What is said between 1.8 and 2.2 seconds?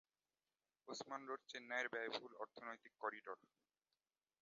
ব্যয়